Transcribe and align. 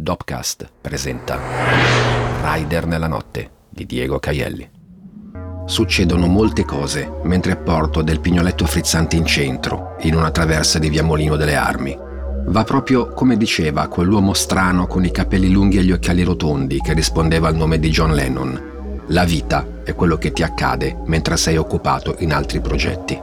Dopcast 0.00 0.66
presenta 0.80 1.38
Rider 2.42 2.86
nella 2.86 3.06
notte 3.06 3.50
di 3.68 3.84
Diego 3.84 4.18
Caielli. 4.18 4.66
Succedono 5.66 6.26
molte 6.26 6.64
cose 6.64 7.18
mentre 7.24 7.56
porto 7.56 8.00
del 8.00 8.18
pignoletto 8.18 8.64
frizzante 8.64 9.16
in 9.16 9.26
centro, 9.26 9.96
in 10.00 10.14
una 10.14 10.30
traversa 10.30 10.78
di 10.78 10.88
via 10.88 11.02
Molino 11.02 11.36
delle 11.36 11.54
Armi. 11.54 11.94
Va 12.46 12.64
proprio 12.64 13.12
come 13.12 13.36
diceva 13.36 13.88
quell'uomo 13.88 14.32
strano 14.32 14.86
con 14.86 15.04
i 15.04 15.10
capelli 15.10 15.50
lunghi 15.50 15.76
e 15.76 15.84
gli 15.84 15.92
occhiali 15.92 16.22
rotondi 16.22 16.80
che 16.80 16.94
rispondeva 16.94 17.48
al 17.48 17.56
nome 17.56 17.78
di 17.78 17.90
John 17.90 18.14
Lennon. 18.14 19.04
La 19.08 19.24
vita 19.24 19.66
è 19.84 19.94
quello 19.94 20.16
che 20.16 20.32
ti 20.32 20.42
accade 20.42 20.96
mentre 21.04 21.36
sei 21.36 21.58
occupato 21.58 22.16
in 22.20 22.32
altri 22.32 22.62
progetti. 22.62 23.20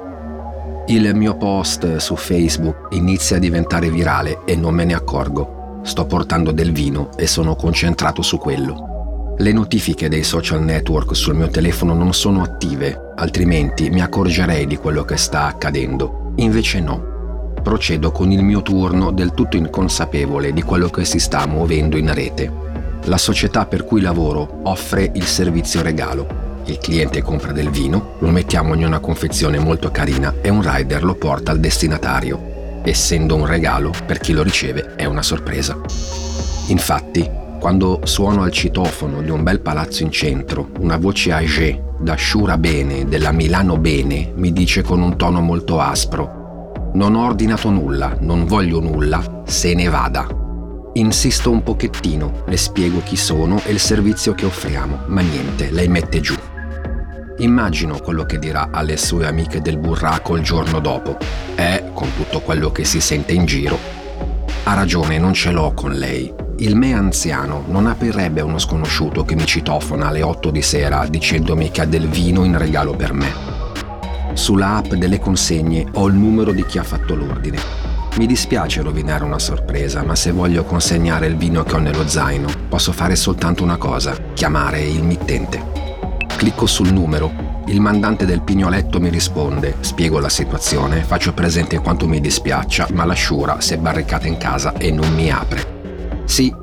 Il 0.90 1.16
mio 1.16 1.36
post 1.38 1.96
su 1.96 2.16
Facebook 2.16 2.90
inizia 2.92 3.38
a 3.38 3.40
diventare 3.40 3.90
virale 3.90 4.42
e 4.46 4.56
non 4.56 4.76
me 4.76 4.86
ne 4.86 4.94
accorgo 4.94 5.57
Sto 5.88 6.06
portando 6.06 6.52
del 6.52 6.74
vino 6.74 7.12
e 7.16 7.28
sono 7.28 7.56
concentrato 7.56 8.22
su 8.22 8.38
quello. 8.38 9.36
Le 9.38 9.54
notifiche 9.54 10.10
dei 10.10 10.22
social 10.22 10.62
network 10.62 11.16
sul 11.16 11.34
mio 11.34 11.48
telefono 11.48 11.94
non 11.94 12.14
sono 12.14 12.42
attive, 12.44 13.14
altrimenti 13.16 13.90
mi 13.90 14.02
accorgerei 14.02 14.68
di 14.68 14.76
quello 14.76 15.06
che 15.06 15.16
sta 15.16 15.46
accadendo. 15.46 16.34
Invece 16.36 16.82
no. 16.82 17.54
Procedo 17.64 18.12
con 18.12 18.34
il 18.34 18.44
mio 18.44 18.62
turno 18.64 19.12
del 19.12 19.32
tutto 19.34 19.56
inconsapevole 19.56 20.52
di 20.52 20.62
quello 20.62 20.90
che 20.90 21.06
si 21.06 21.20
sta 21.20 21.48
muovendo 21.48 21.96
in 21.96 22.14
rete. 22.14 22.52
La 23.06 23.18
società 23.18 23.66
per 23.66 23.86
cui 23.86 24.02
lavoro 24.02 24.60
offre 24.64 25.10
il 25.16 25.24
servizio 25.24 25.82
regalo. 25.82 26.62
Il 26.66 26.80
cliente 26.80 27.22
compra 27.22 27.54
del 27.54 27.70
vino, 27.70 28.16
lo 28.20 28.28
mettiamo 28.28 28.74
in 28.74 28.86
una 28.86 29.00
confezione 29.00 29.58
molto 29.58 29.90
carina 29.90 30.34
e 30.42 30.50
un 30.50 30.62
rider 30.62 31.06
lo 31.06 31.16
porta 31.16 31.52
al 31.52 31.62
destinatario 31.62 32.47
essendo 32.90 33.36
un 33.36 33.46
regalo, 33.46 33.92
per 34.06 34.20
chi 34.20 34.34
lo 34.34 34.44
riceve 34.44 34.96
è 34.96 35.06
una 35.06 35.24
sorpresa. 35.24 35.78
Infatti, 36.68 37.30
quando 37.60 38.02
suono 38.04 38.44
al 38.44 38.52
citofono 38.52 39.22
di 39.22 39.30
un 39.30 39.44
bel 39.44 39.60
palazzo 39.60 40.04
in 40.04 40.12
centro, 40.12 40.70
una 40.80 40.98
voce 40.98 41.32
age 41.32 41.84
da 42.00 42.16
Sciura 42.16 42.58
Bene 42.58 43.06
della 43.06 43.32
Milano 43.32 43.78
Bene 43.78 44.32
mi 44.36 44.54
dice 44.54 44.84
con 44.84 45.02
un 45.02 45.18
tono 45.18 45.42
molto 45.42 45.80
aspro: 45.80 46.92
Non 46.94 47.16
ho 47.16 47.26
ordinato 47.26 47.70
nulla, 47.70 48.16
non 48.20 48.46
voglio 48.46 48.80
nulla, 48.80 49.44
se 49.46 49.74
ne 49.74 49.90
vada. 49.90 50.28
Insisto 50.94 51.52
un 51.52 51.64
pochettino, 51.64 52.44
le 52.48 52.58
spiego 52.58 53.02
chi 53.04 53.16
sono 53.16 53.62
e 53.66 53.72
il 53.72 53.80
servizio 53.80 54.34
che 54.34 54.46
offriamo, 54.46 55.02
ma 55.08 55.22
niente, 55.22 55.70
lei 55.72 55.88
mette 55.88 56.22
giù. 56.22 56.36
Immagino 57.40 58.00
quello 58.00 58.26
che 58.26 58.40
dirà 58.40 58.70
alle 58.72 58.98
sue 58.98 59.28
amiche 59.28 59.62
del 59.62 59.78
burraco 59.78 60.36
il 60.36 60.42
giorno 60.42 60.80
dopo. 60.80 61.18
E, 61.56 61.84
con 61.94 62.10
tutto 62.16 62.40
quello 62.40 62.72
che 62.72 62.84
si 62.84 63.00
sente 63.00 63.34
in 63.34 63.46
giro, 63.46 63.78
ha 64.64 64.74
ragione, 64.74 65.20
non 65.20 65.34
ce 65.34 65.52
l'ho 65.52 65.72
con 65.74 65.92
lei. 65.92 66.34
Il 66.58 66.76
me 66.76 66.94
anziano 66.94 67.64
non 67.68 67.86
aprirebbe 67.86 68.42
uno 68.42 68.58
sconosciuto 68.58 69.24
che 69.24 69.36
mi 69.36 69.46
citofona 69.46 70.08
alle 70.08 70.24
8 70.24 70.50
di 70.50 70.64
sera 70.64 71.06
dicendomi 71.08 71.70
che 71.70 71.82
ha 71.82 71.86
del 71.86 72.08
vino 72.08 72.44
in 72.44 72.58
regalo 72.58 72.96
per 72.96 73.14
me. 73.14 73.32
Sulla 74.34 74.78
app 74.78 74.94
delle 74.94 75.20
consegne 75.20 75.86
ho 75.94 76.08
il 76.08 76.16
numero 76.16 76.52
di 76.52 76.66
chi 76.66 76.80
ha 76.80 76.84
fatto 76.84 77.14
l'ordine. 77.14 77.60
Mi 78.18 78.26
dispiace 78.26 78.82
rovinare 78.82 79.24
una 79.24 79.38
sorpresa, 79.38 80.02
ma 80.02 80.16
se 80.16 80.32
voglio 80.32 80.64
consegnare 80.64 81.28
il 81.28 81.38
vino 81.38 81.64
che 81.64 81.76
ho 81.76 81.80
nello 81.80 82.08
zaino, 82.08 82.48
posso 82.68 82.92
fare 82.92 83.16
soltanto 83.16 83.62
una 83.62 83.78
cosa, 83.78 84.18
chiamare 84.34 84.82
il 84.82 85.04
mittente. 85.04 85.87
Clicco 86.38 86.68
sul 86.68 86.94
numero. 86.94 87.64
Il 87.66 87.82
mandante 87.82 88.28
del 88.28 88.44
pignoletto 88.44 89.00
mi 89.00 89.10
risponde, 89.10 89.78
spiego 89.80 90.20
la 90.20 90.30
situazione, 90.30 91.02
faccio 91.02 91.34
presente 91.34 91.80
quanto 91.80 92.08
mi 92.08 92.22
dispiaccia, 92.22 92.90
ma 92.94 93.06
la 93.06 93.16
sciura 93.16 93.60
si 93.60 93.74
è 93.74 93.78
barricata 93.80 94.28
in 94.28 94.38
casa 94.38 94.74
e 94.74 94.92
non 94.92 95.12
mi 95.16 95.32
apre. 95.32 96.22
Sì, 96.26 96.54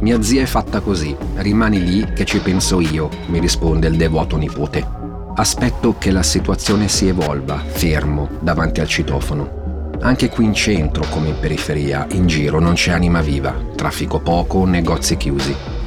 mia 0.00 0.22
zia 0.22 0.40
è 0.40 0.46
fatta 0.46 0.80
così, 0.80 1.14
rimani 1.36 1.84
lì 1.84 2.10
che 2.14 2.24
ci 2.24 2.38
penso 2.38 2.80
io, 2.80 3.10
mi 3.26 3.38
risponde 3.38 3.88
il 3.88 3.98
devoto 3.98 4.38
nipote. 4.38 4.82
Aspetto 5.34 5.96
che 5.98 6.10
la 6.10 6.22
situazione 6.22 6.88
si 6.88 7.06
evolva, 7.06 7.58
fermo, 7.58 8.30
davanti 8.40 8.80
al 8.80 8.88
citofono. 8.88 9.90
Anche 10.00 10.30
qui 10.30 10.46
in 10.46 10.54
centro, 10.54 11.04
come 11.10 11.28
in 11.28 11.38
periferia, 11.38 12.06
in 12.12 12.26
giro 12.26 12.60
non 12.60 12.72
c'è 12.72 12.92
anima 12.92 13.20
viva, 13.20 13.54
traffico 13.76 14.20
poco, 14.20 14.64
negozi 14.64 15.18
chiusi 15.18 15.77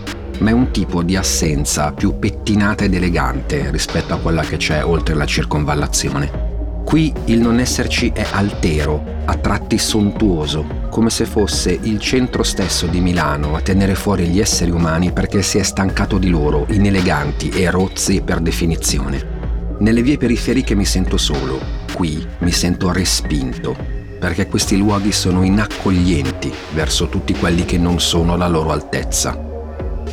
ma 0.42 0.50
è 0.50 0.54
un 0.54 0.72
tipo 0.72 1.04
di 1.04 1.16
assenza 1.16 1.92
più 1.94 2.18
pettinata 2.18 2.84
ed 2.84 2.94
elegante 2.94 3.70
rispetto 3.72 4.14
a 4.14 4.18
quella 4.18 4.42
che 4.42 4.58
c'è 4.58 4.84
oltre 4.84 5.14
la 5.14 5.26
circonvallazione. 5.26 6.50
Qui 6.84 7.14
il 7.26 7.40
non 7.40 7.60
esserci 7.60 8.12
è 8.14 8.26
altero, 8.32 9.20
a 9.26 9.36
tratti 9.36 9.78
sontuoso, 9.78 10.66
come 10.90 11.10
se 11.10 11.26
fosse 11.26 11.78
il 11.84 12.00
centro 12.00 12.44
stesso 12.44 12.88
di 12.88 13.00
Milano 13.00 13.56
a 13.56 13.62
tenere 13.62 13.96
fuori 13.96 14.26
gli 14.28 14.40
esseri 14.40 14.72
umani 14.72 15.12
perché 15.12 15.42
si 15.44 15.60
è 15.60 15.64
stancato 15.64 16.18
di 16.18 16.30
loro, 16.30 16.66
ineleganti 16.70 17.50
e 17.50 17.70
rozzi 17.70 18.22
per 18.22 18.40
definizione. 18.40 19.40
Nelle 19.78 20.02
vie 20.02 20.18
periferiche 20.18 20.76
mi 20.76 20.86
sento 20.86 21.18
solo, 21.18 21.60
qui 21.94 22.26
mi 22.40 22.52
sento 22.52 22.92
respinto, 22.92 23.76
perché 24.20 24.48
questi 24.48 24.76
luoghi 24.76 25.12
sono 25.12 25.44
inaccoglienti 25.44 26.52
verso 26.74 27.08
tutti 27.08 27.34
quelli 27.34 27.64
che 27.64 27.78
non 27.78 28.00
sono 28.00 28.34
alla 28.34 28.48
loro 28.48 28.72
altezza 28.72 29.50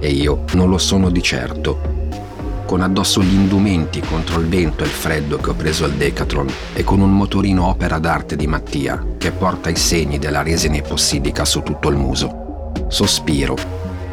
e 0.00 0.08
io 0.10 0.44
non 0.52 0.68
lo 0.68 0.78
sono 0.78 1.10
di 1.10 1.22
certo. 1.22 1.96
Con 2.66 2.82
addosso 2.82 3.22
gli 3.22 3.32
indumenti 3.32 4.00
contro 4.00 4.40
il 4.40 4.46
vento 4.46 4.82
e 4.82 4.86
il 4.86 4.92
freddo 4.92 5.38
che 5.38 5.50
ho 5.50 5.54
preso 5.54 5.84
al 5.84 5.92
Decathlon 5.92 6.48
e 6.74 6.84
con 6.84 7.00
un 7.00 7.10
motorino 7.10 7.66
opera 7.66 7.98
d'arte 7.98 8.36
di 8.36 8.46
Mattia 8.46 9.02
che 9.16 9.30
porta 9.30 9.70
i 9.70 9.76
segni 9.76 10.18
della 10.18 10.42
resina 10.42 10.76
epossidica 10.76 11.46
su 11.46 11.62
tutto 11.62 11.88
il 11.88 11.96
muso. 11.96 12.72
Sospiro. 12.88 13.56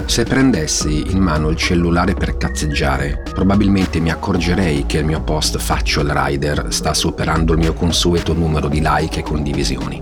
Se 0.05 0.23
prendessi 0.23 1.11
in 1.11 1.17
mano 1.17 1.49
il 1.49 1.57
cellulare 1.57 2.13
per 2.13 2.37
cazzeggiare, 2.37 3.23
probabilmente 3.33 3.99
mi 3.99 4.11
accorgerei 4.11 4.85
che 4.85 4.99
il 4.99 5.05
mio 5.05 5.21
post 5.21 5.57
Faccio 5.57 5.99
il 6.01 6.11
Rider 6.11 6.67
sta 6.69 6.93
superando 6.93 7.53
il 7.53 7.59
mio 7.59 7.73
consueto 7.73 8.33
numero 8.33 8.69
di 8.69 8.79
like 8.81 9.19
e 9.19 9.23
condivisioni. 9.23 10.01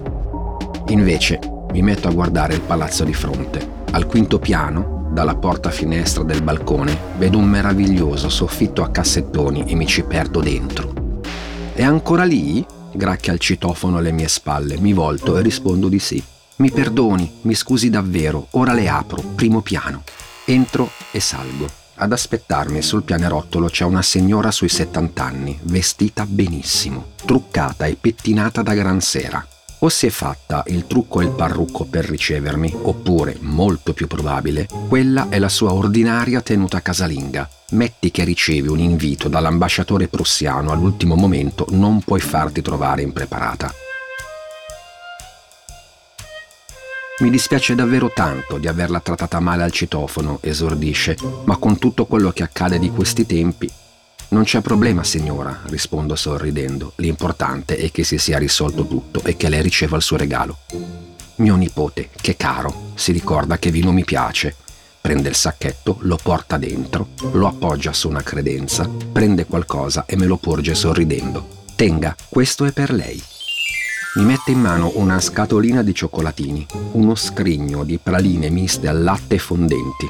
Invece 0.89 1.39
mi 1.71 1.81
metto 1.81 2.07
a 2.07 2.11
guardare 2.11 2.53
il 2.53 2.61
palazzo 2.61 3.03
di 3.03 3.13
fronte. 3.13 3.81
Al 3.91 4.05
quinto 4.05 4.37
piano 4.37 5.02
dalla 5.13 5.35
porta 5.35 5.69
finestra 5.69 6.23
del 6.23 6.41
balcone 6.41 6.97
vedo 7.17 7.37
un 7.37 7.45
meraviglioso 7.45 8.29
soffitto 8.29 8.81
a 8.81 8.89
cassettoni 8.89 9.63
e 9.67 9.75
mi 9.75 9.85
ci 9.85 10.01
perdo 10.03 10.41
dentro. 10.41 11.21
È 11.71 11.83
ancora 11.83 12.23
lì? 12.23 12.65
Gracchia 12.91 13.31
il 13.31 13.39
citofono 13.39 13.97
alle 13.97 14.11
mie 14.11 14.27
spalle, 14.27 14.77
mi 14.79 14.91
volto 14.91 15.37
e 15.37 15.43
rispondo 15.43 15.87
di 15.87 15.99
sì. 15.99 16.21
Mi 16.57 16.71
perdoni, 16.71 17.31
mi 17.41 17.53
scusi 17.53 17.91
davvero, 17.91 18.47
ora 18.51 18.73
le 18.73 18.89
apro, 18.89 19.21
primo 19.21 19.61
piano. 19.61 20.03
Entro 20.45 20.89
e 21.11 21.19
salgo. 21.19 21.67
Ad 21.95 22.11
aspettarmi 22.11 22.81
sul 22.81 23.03
pianerottolo 23.03 23.67
c'è 23.67 23.85
una 23.85 24.01
signora 24.01 24.49
sui 24.49 24.69
70 24.69 25.23
anni, 25.23 25.59
vestita 25.61 26.25
benissimo, 26.25 27.11
truccata 27.23 27.85
e 27.85 27.97
pettinata 27.99 28.63
da 28.63 28.73
gran 28.73 28.99
sera. 28.99 29.45
O 29.83 29.89
si 29.89 30.07
è 30.07 30.09
fatta 30.09 30.63
il 30.67 30.87
trucco 30.87 31.19
e 31.19 31.25
il 31.25 31.31
parrucco 31.31 31.83
per 31.83 32.05
ricevermi, 32.05 32.73
oppure, 32.83 33.35
molto 33.41 33.91
più 33.91 34.07
probabile, 34.07 34.65
quella 34.87 35.27
è 35.27 35.39
la 35.39 35.49
sua 35.49 35.73
ordinaria 35.73 36.39
tenuta 36.39 36.81
casalinga. 36.81 37.49
Metti 37.71 38.09
che 38.09 38.23
ricevi 38.23 38.69
un 38.69 38.79
invito 38.79 39.27
dall'ambasciatore 39.27 40.07
prussiano 40.07 40.71
all'ultimo 40.71 41.15
momento, 41.15 41.65
non 41.71 41.99
puoi 41.99 42.21
farti 42.21 42.61
trovare 42.61 43.01
impreparata. 43.01 43.73
Mi 47.19 47.29
dispiace 47.29 47.75
davvero 47.75 48.09
tanto 48.15 48.57
di 48.59 48.69
averla 48.69 49.01
trattata 49.01 49.41
male 49.41 49.63
al 49.63 49.71
citofono, 49.71 50.37
esordisce, 50.39 51.17
ma 51.43 51.57
con 51.57 51.77
tutto 51.77 52.05
quello 52.05 52.31
che 52.31 52.43
accade 52.43 52.79
di 52.79 52.89
questi 52.89 53.25
tempi, 53.25 53.69
non 54.33 54.43
c'è 54.43 54.61
problema, 54.61 55.03
signora, 55.03 55.61
rispondo 55.65 56.15
sorridendo. 56.15 56.93
L'importante 56.95 57.77
è 57.77 57.91
che 57.91 58.03
si 58.03 58.17
sia 58.17 58.39
risolto 58.39 58.87
tutto 58.87 59.23
e 59.23 59.37
che 59.37 59.47
lei 59.47 59.61
riceva 59.61 59.95
il 59.95 60.01
suo 60.01 60.17
regalo. 60.17 60.57
Mio 61.35 61.55
nipote, 61.55 62.09
che 62.19 62.35
caro, 62.35 62.91
si 62.95 63.11
ricorda 63.11 63.59
che 63.59 63.69
vino 63.69 63.91
mi 63.91 64.03
piace. 64.03 64.55
Prende 64.99 65.29
il 65.29 65.35
sacchetto, 65.35 65.97
lo 66.01 66.17
porta 66.21 66.57
dentro, 66.57 67.09
lo 67.33 67.47
appoggia 67.47 67.93
su 67.93 68.09
una 68.09 68.23
credenza, 68.23 68.89
prende 69.11 69.45
qualcosa 69.45 70.05
e 70.07 70.15
me 70.15 70.25
lo 70.25 70.37
porge 70.37 70.73
sorridendo. 70.73 71.65
Tenga, 71.75 72.15
questo 72.27 72.65
è 72.65 72.71
per 72.71 72.91
lei. 72.91 73.21
Mi 74.15 74.25
mette 74.25 74.51
in 74.51 74.59
mano 74.59 74.91
una 74.95 75.19
scatolina 75.19 75.83
di 75.83 75.93
cioccolatini, 75.93 76.65
uno 76.93 77.13
scrigno 77.15 77.83
di 77.83 77.99
praline 78.01 78.49
miste 78.49 78.87
al 78.87 79.03
latte 79.03 79.37
fondenti, 79.37 80.07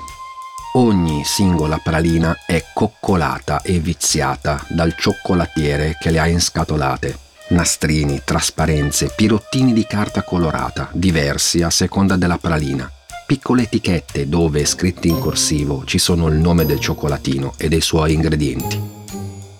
Ogni 0.75 1.23
singola 1.23 1.77
pralina 1.77 2.35
è 2.47 2.63
coccolata 2.73 3.61
e 3.61 3.77
viziata 3.77 4.65
dal 4.69 4.95
cioccolatiere 4.95 5.97
che 6.01 6.09
le 6.09 6.17
ha 6.17 6.27
inscatolate. 6.27 7.15
Nastrini, 7.49 8.21
trasparenze, 8.25 9.13
pirottini 9.15 9.71
di 9.71 9.85
carta 9.85 10.23
colorata, 10.23 10.89
diversi 10.91 11.61
a 11.61 11.69
seconda 11.69 12.15
della 12.15 12.39
pralina. 12.39 12.91
Piccole 13.27 13.63
etichette 13.63 14.27
dove, 14.27 14.65
scritti 14.65 15.09
in 15.09 15.19
corsivo, 15.19 15.83
ci 15.85 15.99
sono 15.99 16.27
il 16.27 16.37
nome 16.37 16.65
del 16.65 16.79
cioccolatino 16.79 17.53
e 17.55 17.67
dei 17.67 17.81
suoi 17.81 18.13
ingredienti. 18.13 18.81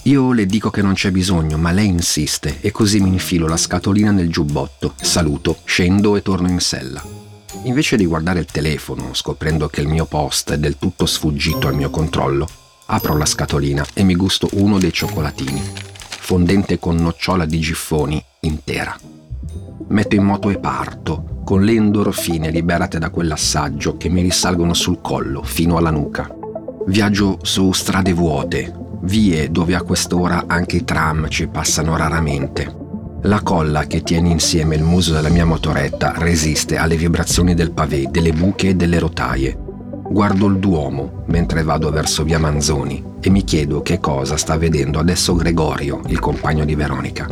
Io 0.06 0.32
le 0.32 0.48
dico 0.48 0.72
che 0.72 0.82
non 0.82 0.94
c'è 0.94 1.12
bisogno, 1.12 1.60
ma 1.60 1.72
lei 1.72 1.90
insiste 1.90 2.58
e 2.60 2.72
così 2.72 3.00
mi 3.00 3.10
infilo 3.10 3.48
la 3.48 3.58
scatolina 3.58 4.10
nel 4.10 4.32
giubbotto, 4.32 4.96
saluto, 5.00 5.60
scendo 5.64 6.16
e 6.16 6.24
torno 6.24 6.50
in 6.50 6.60
sella. 6.60 7.33
Invece 7.66 7.96
di 7.96 8.06
guardare 8.06 8.40
il 8.40 8.46
telefono, 8.46 9.14
scoprendo 9.14 9.70
che 9.70 9.80
il 9.80 9.88
mio 9.88 10.06
post 10.06 10.52
è 10.52 10.58
del 10.58 10.78
tutto 10.78 11.06
sfuggito 11.06 11.68
al 11.68 11.76
mio 11.76 11.90
controllo, 11.90 12.46
apro 12.88 13.18
la 13.18 13.26
scatolina 13.26 13.86
e 13.94 14.04
mi 14.04 14.16
gusto 14.16 14.50
uno 14.54 14.80
dei 14.80 14.92
cioccolatini, 14.92 15.62
fondente 16.10 16.78
con 16.78 16.98
nocciola 16.98 17.46
di 17.46 17.60
giffoni 17.60 18.22
intera. 18.42 19.00
Metto 19.88 20.16
in 20.16 20.24
moto 20.24 20.50
e 20.50 20.60
parto, 20.60 21.42
con 21.46 21.64
le 21.64 21.72
endorfine 21.74 22.50
liberate 22.50 23.00
da 23.00 23.10
quell'assaggio 23.10 23.96
che 23.96 24.10
mi 24.10 24.22
risalgono 24.22 24.74
sul 24.74 25.00
collo 25.00 25.42
fino 25.42 25.78
alla 25.78 25.92
nuca. 25.92 26.30
Viaggio 26.88 27.40
su 27.44 27.72
strade 27.72 28.12
vuote, 28.12 28.74
vie 29.04 29.50
dove 29.50 29.74
a 29.74 29.84
quest'ora 29.84 30.46
anche 30.48 30.78
i 30.78 30.84
tram 30.84 31.30
ci 31.30 31.48
passano 31.48 31.96
raramente 31.96 32.82
la 33.26 33.42
colla 33.42 33.86
che 33.88 34.02
tiene 34.02 34.30
insieme 34.30 34.76
il 34.76 34.84
muso 34.84 35.14
della 35.14 35.30
mia 35.30 35.46
motoretta 35.46 36.14
resiste 36.18 36.76
alle 36.76 36.98
vibrazioni 36.98 37.54
del 37.54 37.72
pavé, 37.72 38.08
delle 38.10 38.34
buche 38.34 38.70
e 38.70 38.76
delle 38.76 39.00
rotaie. 39.00 39.58
Guardo 40.10 40.48
il 40.48 40.58
Duomo 40.58 41.24
mentre 41.28 41.64
vado 41.64 41.90
verso 41.90 42.24
via 42.24 42.38
Manzoni 42.38 43.02
e 43.22 43.30
mi 43.30 43.46
chiedo 43.46 43.82
che 43.82 44.00
cosa 44.00 44.36
sta 44.36 44.58
vedendo 44.58 45.00
adesso 45.00 45.36
Gregorio, 45.36 46.02
il 46.08 46.20
compagno 46.20 46.66
di 46.66 46.76
Veronica. 46.76 47.28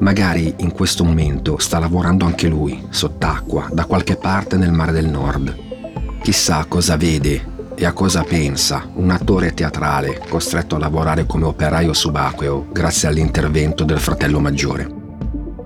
Magari 0.00 0.52
in 0.58 0.72
questo 0.72 1.04
momento 1.04 1.58
sta 1.58 1.78
lavorando 1.78 2.24
anche 2.24 2.48
lui, 2.48 2.84
sott'acqua, 2.90 3.68
da 3.72 3.84
qualche 3.84 4.16
parte 4.16 4.56
nel 4.56 4.72
mare 4.72 4.90
del 4.90 5.06
nord. 5.06 5.56
Chissà 6.22 6.64
cosa 6.66 6.96
vede 6.96 7.52
e 7.76 7.84
a 7.86 7.92
cosa 7.92 8.22
pensa 8.24 8.88
un 8.94 9.10
attore 9.10 9.54
teatrale 9.54 10.20
costretto 10.28 10.74
a 10.74 10.80
lavorare 10.80 11.24
come 11.24 11.44
operaio 11.44 11.92
subacqueo 11.92 12.66
grazie 12.72 13.06
all'intervento 13.06 13.84
del 13.84 14.00
fratello 14.00 14.40
maggiore. 14.40 15.02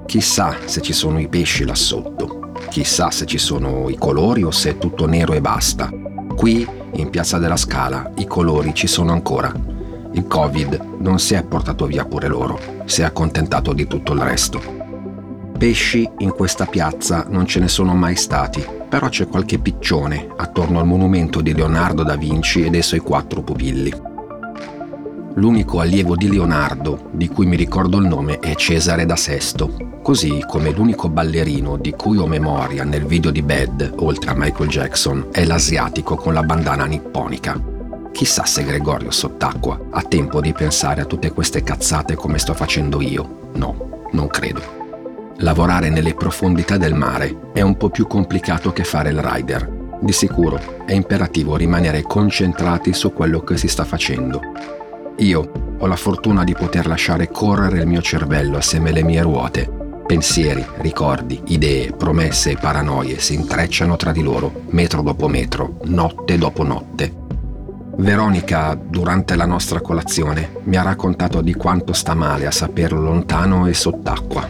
Chissà 0.08 0.56
se 0.64 0.80
ci 0.80 0.94
sono 0.94 1.20
i 1.20 1.28
pesci 1.28 1.66
là 1.66 1.74
sotto, 1.74 2.52
chissà 2.70 3.10
se 3.10 3.26
ci 3.26 3.36
sono 3.36 3.90
i 3.90 3.98
colori 3.98 4.42
o 4.42 4.50
se 4.50 4.70
è 4.70 4.78
tutto 4.78 5.06
nero 5.06 5.34
e 5.34 5.42
basta. 5.42 5.90
Qui, 6.34 6.66
in 6.94 7.10
Piazza 7.10 7.36
della 7.36 7.58
Scala, 7.58 8.10
i 8.16 8.26
colori 8.26 8.72
ci 8.72 8.86
sono 8.86 9.12
ancora. 9.12 9.52
Il 10.12 10.26
Covid 10.26 10.96
non 11.00 11.18
si 11.18 11.34
è 11.34 11.44
portato 11.44 11.84
via 11.84 12.06
pure 12.06 12.26
loro, 12.26 12.58
si 12.86 13.02
è 13.02 13.04
accontentato 13.04 13.74
di 13.74 13.86
tutto 13.86 14.14
il 14.14 14.20
resto. 14.20 14.62
Pesci 15.58 16.08
in 16.20 16.30
questa 16.30 16.64
piazza 16.64 17.26
non 17.28 17.44
ce 17.44 17.60
ne 17.60 17.68
sono 17.68 17.94
mai 17.94 18.16
stati, 18.16 18.66
però 18.88 19.10
c'è 19.10 19.28
qualche 19.28 19.58
piccione 19.58 20.26
attorno 20.38 20.78
al 20.80 20.86
monumento 20.86 21.42
di 21.42 21.52
Leonardo 21.52 22.02
da 22.02 22.16
Vinci 22.16 22.64
e 22.64 22.70
dei 22.70 22.82
suoi 22.82 23.00
quattro 23.00 23.42
pupilli. 23.42 24.07
L'unico 25.38 25.78
allievo 25.78 26.16
di 26.16 26.28
Leonardo 26.28 27.10
di 27.12 27.28
cui 27.28 27.46
mi 27.46 27.54
ricordo 27.54 27.98
il 27.98 28.08
nome 28.08 28.40
è 28.40 28.56
Cesare 28.56 29.06
da 29.06 29.14
Sesto, 29.14 30.00
Così 30.02 30.42
come 30.48 30.70
l'unico 30.70 31.08
ballerino 31.08 31.76
di 31.76 31.92
cui 31.92 32.16
ho 32.16 32.26
memoria 32.26 32.82
nel 32.82 33.04
video 33.04 33.30
di 33.30 33.42
Bad, 33.42 33.92
oltre 33.98 34.30
a 34.30 34.34
Michael 34.34 34.68
Jackson, 34.68 35.28
è 35.30 35.44
l'asiatico 35.44 36.16
con 36.16 36.32
la 36.32 36.42
bandana 36.42 36.86
nipponica. 36.86 37.60
Chissà 38.10 38.46
se 38.46 38.64
Gregorio 38.64 39.10
sott'acqua 39.10 39.78
ha 39.90 40.02
tempo 40.02 40.40
di 40.40 40.52
pensare 40.52 41.02
a 41.02 41.04
tutte 41.04 41.30
queste 41.30 41.62
cazzate 41.62 42.16
come 42.16 42.38
sto 42.38 42.54
facendo 42.54 43.00
io. 43.00 43.50
No, 43.54 44.06
non 44.12 44.28
credo. 44.28 44.62
Lavorare 45.36 45.90
nelle 45.90 46.14
profondità 46.14 46.78
del 46.78 46.94
mare 46.94 47.50
è 47.52 47.60
un 47.60 47.76
po' 47.76 47.90
più 47.90 48.06
complicato 48.06 48.72
che 48.72 48.84
fare 48.84 49.10
il 49.10 49.20
rider. 49.20 49.70
Di 50.00 50.12
sicuro 50.12 50.58
è 50.86 50.94
imperativo 50.94 51.54
rimanere 51.54 52.02
concentrati 52.02 52.92
su 52.94 53.12
quello 53.12 53.40
che 53.40 53.56
si 53.56 53.68
sta 53.68 53.84
facendo. 53.84 54.40
Io 55.18 55.76
ho 55.78 55.86
la 55.86 55.96
fortuna 55.96 56.44
di 56.44 56.54
poter 56.54 56.86
lasciare 56.86 57.28
correre 57.28 57.80
il 57.80 57.86
mio 57.86 58.02
cervello 58.02 58.56
assieme 58.56 58.90
alle 58.90 59.02
mie 59.02 59.22
ruote 59.22 59.78
Pensieri, 60.08 60.64
ricordi, 60.78 61.38
idee, 61.48 61.92
promesse 61.92 62.52
e 62.52 62.56
paranoie 62.56 63.18
si 63.18 63.34
intrecciano 63.34 63.96
tra 63.96 64.10
di 64.10 64.22
loro, 64.22 64.62
metro 64.70 65.02
dopo 65.02 65.28
metro, 65.28 65.80
notte 65.84 66.38
dopo 66.38 66.62
notte. 66.62 67.12
Veronica, 67.98 68.74
durante 68.74 69.36
la 69.36 69.44
nostra 69.44 69.82
colazione, 69.82 70.60
mi 70.62 70.76
ha 70.76 70.82
raccontato 70.82 71.42
di 71.42 71.52
quanto 71.52 71.92
sta 71.92 72.14
male 72.14 72.46
a 72.46 72.50
saperlo 72.50 73.02
lontano 73.02 73.66
e 73.66 73.74
sott'acqua. 73.74 74.48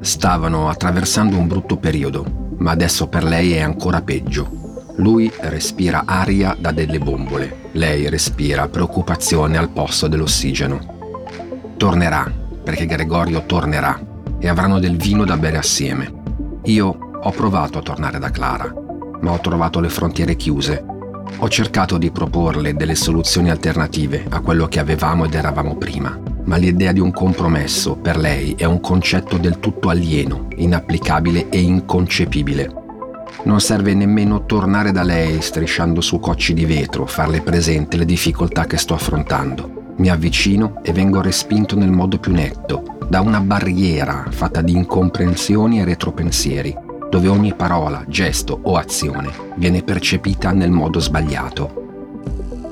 Stavano 0.00 0.70
attraversando 0.70 1.36
un 1.36 1.48
brutto 1.48 1.76
periodo, 1.76 2.54
ma 2.56 2.70
adesso 2.70 3.06
per 3.06 3.24
lei 3.24 3.52
è 3.52 3.60
ancora 3.60 4.00
peggio. 4.00 4.63
Lui 4.96 5.30
respira 5.40 6.04
aria 6.06 6.56
da 6.56 6.70
delle 6.70 7.00
bombole, 7.00 7.70
lei 7.72 8.08
respira 8.08 8.68
preoccupazione 8.68 9.58
al 9.58 9.70
posto 9.70 10.06
dell'ossigeno. 10.06 10.78
Tornerà, 11.76 12.32
perché 12.62 12.86
Gregorio 12.86 13.44
tornerà 13.44 14.00
e 14.38 14.48
avranno 14.48 14.78
del 14.78 14.96
vino 14.96 15.24
da 15.24 15.36
bere 15.36 15.56
assieme. 15.56 16.12
Io 16.64 16.96
ho 17.20 17.30
provato 17.32 17.78
a 17.78 17.82
tornare 17.82 18.20
da 18.20 18.30
Clara, 18.30 18.72
ma 19.20 19.32
ho 19.32 19.40
trovato 19.40 19.80
le 19.80 19.88
frontiere 19.88 20.36
chiuse. 20.36 20.84
Ho 21.38 21.48
cercato 21.48 21.98
di 21.98 22.12
proporle 22.12 22.74
delle 22.74 22.94
soluzioni 22.94 23.50
alternative 23.50 24.24
a 24.28 24.38
quello 24.40 24.66
che 24.68 24.78
avevamo 24.78 25.24
ed 25.24 25.34
eravamo 25.34 25.76
prima, 25.76 26.16
ma 26.44 26.56
l'idea 26.56 26.92
di 26.92 27.00
un 27.00 27.10
compromesso 27.10 27.96
per 27.96 28.16
lei 28.16 28.54
è 28.56 28.64
un 28.64 28.78
concetto 28.78 29.38
del 29.38 29.58
tutto 29.58 29.88
alieno, 29.88 30.46
inapplicabile 30.54 31.48
e 31.48 31.60
inconcepibile. 31.60 32.82
Non 33.44 33.60
serve 33.60 33.92
nemmeno 33.92 34.46
tornare 34.46 34.90
da 34.90 35.02
lei 35.02 35.42
strisciando 35.42 36.00
su 36.00 36.18
cocci 36.18 36.54
di 36.54 36.64
vetro, 36.64 37.04
farle 37.04 37.42
presente 37.42 37.98
le 37.98 38.06
difficoltà 38.06 38.64
che 38.64 38.78
sto 38.78 38.94
affrontando. 38.94 39.92
Mi 39.96 40.08
avvicino 40.08 40.80
e 40.82 40.92
vengo 40.92 41.20
respinto 41.20 41.76
nel 41.76 41.90
modo 41.90 42.18
più 42.18 42.32
netto, 42.32 42.96
da 43.06 43.20
una 43.20 43.40
barriera 43.40 44.24
fatta 44.30 44.62
di 44.62 44.72
incomprensioni 44.72 45.78
e 45.78 45.84
retropensieri, 45.84 46.74
dove 47.10 47.28
ogni 47.28 47.54
parola, 47.54 48.02
gesto 48.08 48.58
o 48.62 48.76
azione 48.76 49.30
viene 49.56 49.82
percepita 49.82 50.52
nel 50.52 50.70
modo 50.70 50.98
sbagliato. 50.98 51.82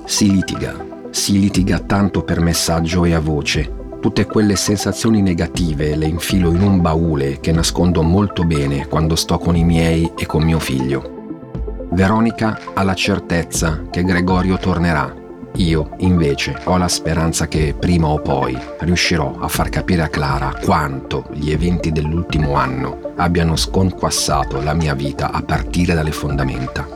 Si 0.07 0.31
litiga, 0.31 0.75
si 1.11 1.39
litiga 1.39 1.81
tanto 1.81 2.23
per 2.23 2.41
messaggio 2.41 3.05
e 3.05 3.13
a 3.13 3.21
voce. 3.21 3.81
Tutte 4.03 4.27
quelle 4.27 4.57
sensazioni 4.57 5.23
negative 5.23 5.95
le 5.95 6.07
infilo 6.07 6.51
in 6.51 6.61
un 6.61 6.81
baule 6.81 7.39
che 7.39 7.53
nascondo 7.53 8.03
molto 8.03 8.43
bene 8.43 8.89
quando 8.89 9.15
sto 9.15 9.39
con 9.39 9.55
i 9.55 9.63
miei 9.63 10.11
e 10.19 10.27
con 10.27 10.43
mio 10.43 10.59
figlio. 10.59 11.87
Veronica 11.93 12.59
ha 12.75 12.83
la 12.83 12.95
certezza 12.95 13.85
che 13.91 14.03
Gregorio 14.03 14.59
tornerà 14.59 15.21
io, 15.57 15.91
invece, 15.99 16.59
ho 16.65 16.79
la 16.79 16.89
speranza 16.89 17.47
che 17.47 17.77
prima 17.79 18.09
o 18.09 18.21
poi 18.21 18.59
riuscirò 18.81 19.39
a 19.39 19.49
far 19.49 19.69
capire 19.69 20.03
a 20.03 20.09
Clara 20.09 20.59
quanto 20.61 21.27
gli 21.33 21.53
eventi 21.53 21.93
dell'ultimo 21.93 22.55
anno 22.55 23.13
abbiano 23.17 23.55
sconquassato 23.55 24.63
la 24.63 24.73
mia 24.73 24.95
vita 24.95 25.31
a 25.31 25.43
partire 25.43 25.95
dalle 25.95 26.11
fondamenta. 26.11 26.89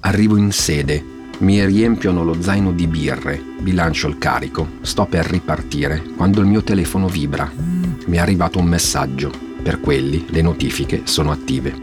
Arrivo 0.00 0.36
in 0.36 0.52
sede, 0.52 1.04
mi 1.38 1.64
riempiono 1.64 2.24
lo 2.24 2.40
zaino 2.40 2.72
di 2.72 2.86
birre, 2.86 3.42
bilancio 3.60 4.08
il 4.08 4.16
carico, 4.16 4.66
sto 4.80 5.04
per 5.04 5.26
ripartire 5.26 6.02
quando 6.16 6.40
il 6.40 6.46
mio 6.46 6.62
telefono 6.62 7.08
vibra. 7.08 7.50
Mi 8.06 8.16
è 8.16 8.20
arrivato 8.20 8.58
un 8.58 8.66
messaggio, 8.66 9.30
per 9.62 9.80
quelli 9.80 10.24
le 10.30 10.40
notifiche 10.40 11.02
sono 11.04 11.30
attive. 11.30 11.74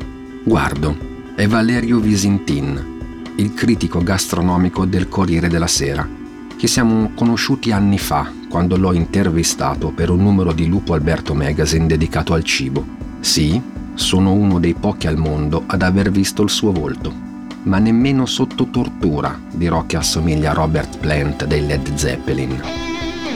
Guardo, 0.43 0.97
è 1.35 1.47
Valerio 1.47 1.99
Visintin, 1.99 3.31
il 3.35 3.53
critico 3.53 4.01
gastronomico 4.01 4.85
del 4.85 5.07
Corriere 5.07 5.49
della 5.49 5.67
Sera, 5.67 6.07
che 6.55 6.67
siamo 6.67 7.11
conosciuti 7.13 7.71
anni 7.71 7.99
fa 7.99 8.31
quando 8.49 8.77
l'ho 8.77 8.93
intervistato 8.93 9.89
per 9.89 10.09
un 10.09 10.21
numero 10.21 10.51
di 10.53 10.67
Lupo 10.67 10.93
Alberto 10.93 11.33
Magazine 11.35 11.85
dedicato 11.85 12.33
al 12.33 12.43
cibo. 12.43 12.85
Sì, 13.19 13.61
sono 13.93 14.31
uno 14.33 14.59
dei 14.59 14.73
pochi 14.73 15.07
al 15.07 15.17
mondo 15.17 15.63
ad 15.67 15.81
aver 15.81 16.09
visto 16.09 16.41
il 16.41 16.49
suo 16.49 16.71
volto, 16.71 17.22
ma 17.63 17.79
nemmeno 17.79 18.25
sotto 18.25 18.67
tortura 18.67 19.39
dirò 19.51 19.85
che 19.85 19.97
assomiglia 19.97 20.51
a 20.51 20.53
Robert 20.53 20.97
Plant 20.97 21.45
dei 21.45 21.65
Led 21.65 21.93
Zeppelin. 21.95 22.61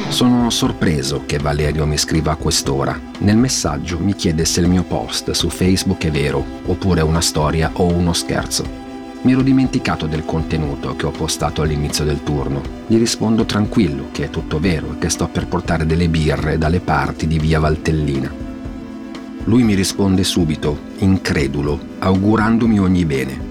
Sono 0.09 0.49
sorpreso 0.49 1.23
che 1.25 1.37
Valerio 1.37 1.85
mi 1.85 1.97
scriva 1.97 2.31
a 2.31 2.37
quest'ora. 2.37 2.99
Nel 3.19 3.37
messaggio 3.37 3.99
mi 3.99 4.15
chiede 4.15 4.45
se 4.45 4.61
il 4.61 4.69
mio 4.69 4.83
post 4.83 5.31
su 5.31 5.49
Facebook 5.49 6.05
è 6.05 6.11
vero, 6.11 6.43
oppure 6.65 7.01
una 7.01 7.21
storia 7.21 7.69
o 7.73 7.91
uno 7.91 8.13
scherzo. 8.13 8.85
Mi 9.21 9.33
ero 9.33 9.41
dimenticato 9.41 10.05
del 10.05 10.23
contenuto 10.23 10.95
che 10.95 11.05
ho 11.05 11.11
postato 11.11 11.61
all'inizio 11.61 12.05
del 12.05 12.23
turno. 12.23 12.61
Gli 12.87 12.97
rispondo 12.97 13.45
tranquillo 13.45 14.07
che 14.11 14.25
è 14.25 14.29
tutto 14.29 14.59
vero 14.59 14.93
e 14.93 14.99
che 14.99 15.09
sto 15.09 15.27
per 15.27 15.47
portare 15.47 15.85
delle 15.85 16.07
birre 16.07 16.57
dalle 16.57 16.79
parti 16.79 17.27
di 17.27 17.37
via 17.37 17.59
Valtellina. 17.59 18.31
Lui 19.43 19.63
mi 19.63 19.73
risponde 19.73 20.23
subito, 20.23 20.77
incredulo, 20.99 21.79
augurandomi 21.99 22.79
ogni 22.79 23.05
bene. 23.05 23.46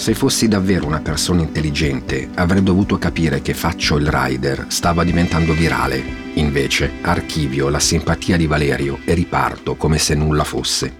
Se 0.00 0.14
fossi 0.14 0.48
davvero 0.48 0.86
una 0.86 1.00
persona 1.00 1.42
intelligente, 1.42 2.30
avrei 2.36 2.62
dovuto 2.62 2.96
capire 2.96 3.42
che 3.42 3.52
Faccio 3.52 3.98
il 3.98 4.08
Rider 4.10 4.64
stava 4.68 5.04
diventando 5.04 5.52
virale. 5.52 6.02
Invece, 6.36 6.90
archivio 7.02 7.68
la 7.68 7.80
simpatia 7.80 8.38
di 8.38 8.46
Valerio 8.46 9.00
e 9.04 9.12
riparto 9.12 9.76
come 9.76 9.98
se 9.98 10.14
nulla 10.14 10.42
fosse. 10.42 10.94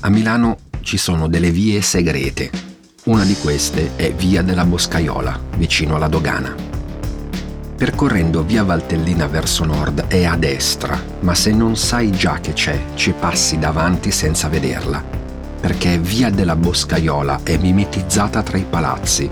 A 0.00 0.08
Milano 0.08 0.56
ci 0.80 0.96
sono 0.96 1.28
delle 1.28 1.50
vie 1.50 1.82
segrete. 1.82 2.50
Una 3.04 3.24
di 3.24 3.34
queste 3.34 3.94
è 3.96 4.14
Via 4.14 4.40
della 4.40 4.64
Boscaiola, 4.64 5.38
vicino 5.58 5.96
alla 5.96 6.08
dogana. 6.08 6.54
Percorrendo 7.76 8.42
via 8.42 8.64
Valtellina 8.64 9.26
verso 9.26 9.66
nord 9.66 10.06
è 10.06 10.24
a 10.24 10.38
destra, 10.38 10.98
ma 11.20 11.34
se 11.34 11.52
non 11.52 11.76
sai 11.76 12.10
già 12.10 12.40
che 12.40 12.54
c'è, 12.54 12.80
ci 12.94 13.12
passi 13.12 13.58
davanti 13.58 14.10
senza 14.10 14.48
vederla, 14.48 15.20
perché 15.62 15.96
via 15.96 16.28
della 16.28 16.56
Boscaiola 16.56 17.42
è 17.44 17.56
mimetizzata 17.56 18.42
tra 18.42 18.58
i 18.58 18.66
palazzi. 18.68 19.30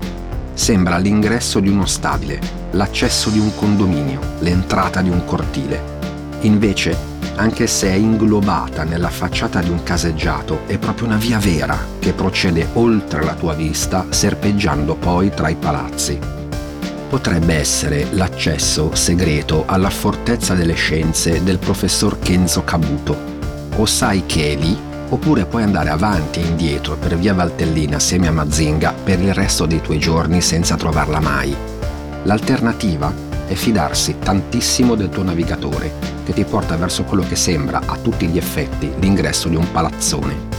Sembra 0.53 0.97
l'ingresso 0.97 1.59
di 1.59 1.67
uno 1.67 1.85
stabile, 1.85 2.39
l'accesso 2.71 3.29
di 3.29 3.37
un 3.37 3.53
condominio, 3.53 4.21
l'entrata 4.39 5.01
di 5.01 5.09
un 5.09 5.25
cortile. 5.25 5.99
Invece 6.43 7.09
anche 7.35 7.67
se 7.67 7.89
è 7.89 7.95
inglobata 7.95 8.85
nella 8.85 9.09
facciata 9.09 9.59
di 9.59 9.69
un 9.69 9.83
caseggiato, 9.83 10.61
è 10.67 10.77
proprio 10.77 11.07
una 11.07 11.17
via 11.17 11.37
vera 11.37 11.77
che 11.99 12.13
procede 12.13 12.69
oltre 12.73 13.25
la 13.25 13.33
tua 13.33 13.53
vista, 13.53 14.05
serpeggiando 14.07 14.95
poi 14.95 15.31
tra 15.31 15.49
i 15.49 15.55
palazzi. 15.55 16.17
Potrebbe 17.09 17.55
essere 17.55 18.07
l'accesso 18.11 18.95
segreto 18.95 19.63
alla 19.65 19.89
fortezza 19.89 20.53
delle 20.53 20.75
scienze 20.75 21.43
del 21.43 21.57
professor 21.57 22.19
Kenzo 22.19 22.63
Kabuto. 22.63 23.17
O 23.75 23.85
sai 23.85 24.23
che 24.25 24.55
lì, 24.57 24.89
oppure 25.11 25.45
puoi 25.45 25.63
andare 25.63 25.89
avanti 25.89 26.39
e 26.39 26.45
indietro 26.45 26.95
per 26.95 27.17
via 27.17 27.33
Valtellina 27.33 27.97
assieme 27.97 28.27
a 28.27 28.31
Mazinga 28.31 28.93
per 29.03 29.19
il 29.19 29.33
resto 29.33 29.65
dei 29.65 29.81
tuoi 29.81 29.99
giorni 29.99 30.41
senza 30.41 30.75
trovarla 30.75 31.19
mai. 31.19 31.55
L'alternativa 32.23 33.13
è 33.45 33.53
fidarsi 33.53 34.17
tantissimo 34.19 34.95
del 34.95 35.09
tuo 35.09 35.23
navigatore 35.23 35.91
che 36.23 36.33
ti 36.33 36.45
porta 36.45 36.77
verso 36.77 37.03
quello 37.03 37.23
che 37.27 37.35
sembra 37.35 37.81
a 37.85 37.97
tutti 37.97 38.27
gli 38.27 38.37
effetti 38.37 38.91
l'ingresso 38.99 39.49
di 39.49 39.55
un 39.55 39.69
palazzone. 39.69 40.49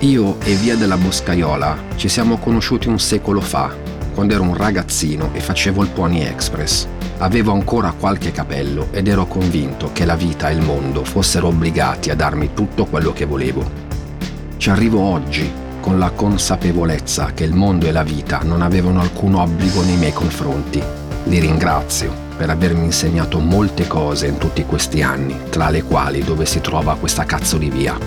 Io 0.00 0.40
e 0.40 0.54
Via 0.54 0.76
della 0.76 0.96
Boscaiola 0.96 1.76
ci 1.96 2.08
siamo 2.08 2.38
conosciuti 2.38 2.88
un 2.88 2.98
secolo 2.98 3.40
fa, 3.40 3.72
quando 4.14 4.34
ero 4.34 4.42
un 4.42 4.56
ragazzino 4.56 5.30
e 5.32 5.40
facevo 5.40 5.82
il 5.82 5.90
Pony 5.90 6.22
Express. 6.22 6.86
Avevo 7.18 7.52
ancora 7.52 7.92
qualche 7.92 8.32
capello 8.32 8.88
ed 8.92 9.06
ero 9.06 9.26
convinto 9.26 9.90
che 9.92 10.06
la 10.06 10.16
vita 10.16 10.48
e 10.48 10.54
il 10.54 10.62
mondo 10.62 11.04
fossero 11.04 11.48
obbligati 11.48 12.10
a 12.10 12.16
darmi 12.16 12.54
tutto 12.54 12.86
quello 12.86 13.12
che 13.12 13.26
volevo. 13.26 13.89
Ci 14.60 14.68
arrivo 14.68 15.00
oggi 15.00 15.50
con 15.80 15.98
la 15.98 16.10
consapevolezza 16.10 17.30
che 17.32 17.44
il 17.44 17.54
mondo 17.54 17.86
e 17.86 17.92
la 17.92 18.02
vita 18.02 18.40
non 18.42 18.60
avevano 18.60 19.00
alcun 19.00 19.34
obbligo 19.36 19.80
nei 19.80 19.96
miei 19.96 20.12
confronti. 20.12 20.82
Li 21.24 21.38
ringrazio 21.38 22.12
per 22.36 22.50
avermi 22.50 22.84
insegnato 22.84 23.38
molte 23.38 23.86
cose 23.86 24.26
in 24.26 24.36
tutti 24.36 24.66
questi 24.66 25.00
anni, 25.00 25.34
tra 25.48 25.70
le 25.70 25.82
quali 25.82 26.22
dove 26.22 26.44
si 26.44 26.60
trova 26.60 26.96
questa 26.96 27.24
cazzo 27.24 27.56
di 27.56 27.70
via. 27.70 27.98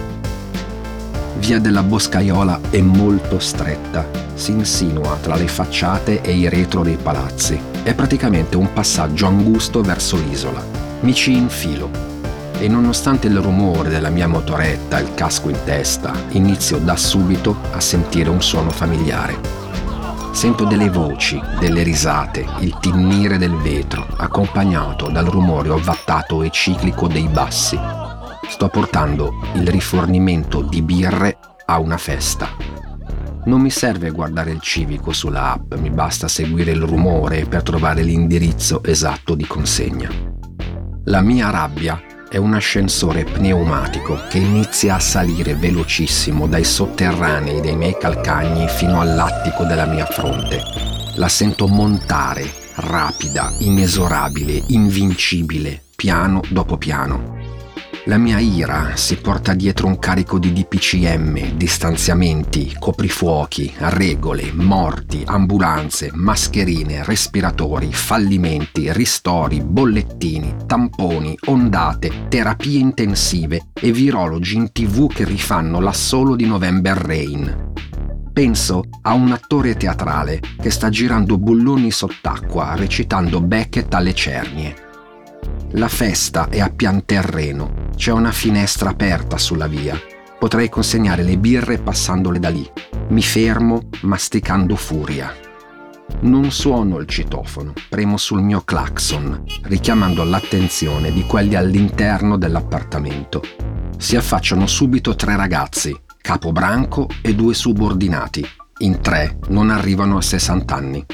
Via 1.40 1.58
della 1.58 1.82
Boscaiola 1.82 2.60
è 2.70 2.82
molto 2.82 3.40
stretta, 3.40 4.08
si 4.36 4.52
insinua 4.52 5.18
tra 5.20 5.36
le 5.36 5.48
facciate 5.48 6.22
e 6.22 6.34
i 6.34 6.48
retro 6.50 6.84
dei 6.84 6.98
palazzi. 7.02 7.60
È 7.82 7.96
praticamente 7.96 8.58
un 8.58 8.72
passaggio 8.72 9.26
angusto 9.26 9.82
verso 9.82 10.18
l'isola. 10.18 10.64
Mi 11.00 11.16
ci 11.16 11.36
infilo 11.36 12.13
e 12.60 12.68
nonostante 12.68 13.28
il 13.28 13.40
rumore 13.40 13.90
della 13.90 14.10
mia 14.10 14.28
motoretta 14.28 15.00
e 15.00 15.04
il 15.04 15.14
casco 15.14 15.50
in 15.50 15.58
testa, 15.64 16.14
inizio 16.30 16.78
da 16.78 16.96
subito 16.96 17.58
a 17.72 17.80
sentire 17.80 18.30
un 18.30 18.42
suono 18.42 18.70
familiare. 18.70 19.62
Sento 20.32 20.66
delle 20.66 20.90
voci, 20.90 21.40
delle 21.60 21.84
risate, 21.84 22.46
il 22.60 22.78
tinnire 22.80 23.38
del 23.38 23.56
vetro, 23.56 24.06
accompagnato 24.18 25.10
dal 25.10 25.26
rumore 25.26 25.70
ovattato 25.70 26.42
e 26.42 26.50
ciclico 26.50 27.08
dei 27.08 27.28
bassi. 27.28 27.80
Sto 28.50 28.68
portando 28.68 29.34
il 29.54 29.68
rifornimento 29.68 30.62
di 30.62 30.82
birre 30.82 31.38
a 31.66 31.80
una 31.80 31.98
festa. 31.98 32.50
Non 33.46 33.62
mi 33.62 33.70
serve 33.70 34.10
guardare 34.10 34.52
il 34.52 34.62
civico 34.62 35.12
sulla 35.12 35.52
app, 35.52 35.76
mi 35.76 35.90
basta 35.90 36.28
seguire 36.28 36.72
il 36.72 36.82
rumore 36.82 37.46
per 37.46 37.62
trovare 37.62 38.02
l'indirizzo 38.02 38.82
esatto 38.84 39.36
di 39.36 39.46
consegna. 39.46 40.10
La 41.06 41.22
mia 41.22 41.50
rabbia 41.50 42.02
è 42.34 42.38
un 42.38 42.56
ascensore 42.56 43.26
pneumatico 43.26 44.20
che 44.28 44.40
inizia 44.40 44.96
a 44.96 45.00
salire 45.00 45.54
velocissimo 45.54 46.48
dai 46.48 46.64
sotterranei 46.64 47.62
dei 47.62 47.76
miei 47.76 47.96
calcagni 47.96 48.68
fino 48.70 49.00
all'attico 49.00 49.66
della 49.66 49.86
mia 49.86 50.08
fronte. 50.08 50.60
La 51.18 51.28
sento 51.28 51.68
montare, 51.68 52.52
rapida, 52.78 53.54
inesorabile, 53.60 54.64
invincibile, 54.70 55.84
piano 55.96 56.42
dopo 56.50 56.76
piano. 56.76 57.43
La 58.08 58.18
mia 58.18 58.38
ira 58.38 58.98
si 58.98 59.16
porta 59.16 59.54
dietro 59.54 59.88
un 59.88 59.98
carico 59.98 60.38
di 60.38 60.52
DPCM, 60.52 61.56
distanziamenti, 61.56 62.76
coprifuochi, 62.78 63.74
regole, 63.78 64.52
morti, 64.52 65.24
ambulanze, 65.26 66.12
mascherine, 66.14 67.06
respiratori, 67.06 67.94
fallimenti, 67.94 68.92
ristori, 68.92 69.62
bollettini, 69.62 70.54
tamponi, 70.66 71.34
ondate, 71.46 72.26
terapie 72.28 72.78
intensive 72.78 73.68
e 73.74 73.94
virologi 73.94 74.58
in 74.58 74.74
tv 74.74 75.08
che 75.08 75.24
rifanno 75.24 75.80
l'assolo 75.80 76.36
di 76.36 76.46
November 76.46 76.98
Rain. 76.98 77.72
Penso 78.34 78.84
a 79.04 79.14
un 79.14 79.32
attore 79.32 79.78
teatrale 79.78 80.42
che 80.62 80.72
sta 80.72 80.90
girando 80.90 81.38
bulloni 81.38 81.90
sott'acqua 81.90 82.76
recitando 82.76 83.40
Beckett 83.40 83.94
alle 83.94 84.14
cernie. 84.14 84.83
La 85.72 85.88
festa 85.88 86.50
è 86.50 86.60
a 86.60 86.70
pian 86.70 87.06
terreno 87.06 87.84
c'è 87.96 88.12
una 88.12 88.32
finestra 88.32 88.90
aperta 88.90 89.38
sulla 89.38 89.68
via. 89.68 89.98
Potrei 90.38 90.68
consegnare 90.68 91.24
le 91.24 91.38
birre 91.38 91.78
passandole 91.78 92.40
da 92.40 92.50
lì. 92.50 92.70
Mi 93.10 93.22
fermo 93.22 93.88
masticando 94.02 94.76
furia. 94.76 95.34
Non 96.22 96.52
suono 96.52 96.98
il 96.98 97.08
citofono, 97.08 97.74
premo 97.88 98.18
sul 98.18 98.42
mio 98.42 98.62
clacson, 98.62 99.44
richiamando 99.64 100.24
l'attenzione 100.24 101.14
di 101.14 101.24
quelli 101.24 101.56
all'interno 101.56 102.38
dell'appartamento. 102.38 103.42
Si 103.98 104.16
affacciano 104.16 104.68
subito 104.68 105.16
tre 105.16 105.36
ragazzi, 105.36 105.98
Capobranco 106.22 107.08
e 107.22 107.36
due 107.36 107.54
subordinati. 107.54 108.46
In 108.80 109.02
tre 109.02 109.38
non 109.50 109.70
arrivano 109.70 110.18
a 110.18 110.22
60 110.22 110.76
anni. 110.76 111.06